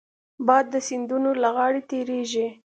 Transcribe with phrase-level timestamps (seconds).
[0.47, 2.47] باد د سیندونو له غاړې تېرېږي